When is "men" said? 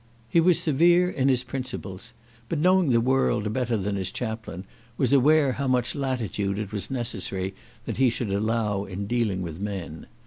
9.59-10.07